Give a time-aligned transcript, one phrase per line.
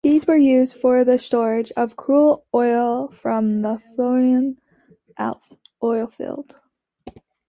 [0.03, 4.57] These were used for the storage of crude oil from the Foinaven
[5.79, 6.55] oilfield.